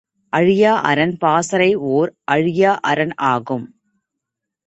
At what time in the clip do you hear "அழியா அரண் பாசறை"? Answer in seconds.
0.33-1.75